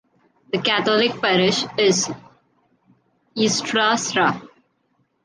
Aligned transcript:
The 0.51 0.57
Catholic 0.57 1.21
Parish 1.21 1.63
is 1.77 2.09
Nuestra 3.35 3.93
Sra. 3.97 4.41